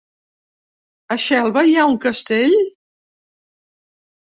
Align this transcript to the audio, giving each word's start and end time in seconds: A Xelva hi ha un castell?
A 1.15 1.17
Xelva 1.25 1.63
hi 1.69 1.77
ha 1.77 1.85
un 1.93 2.01
castell? 2.07 2.59